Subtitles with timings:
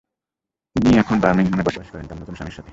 [0.75, 2.69] তিনি এখন বার্মিংহাম এ বসবাস করেন তার নতুন স্বামীর সাথে।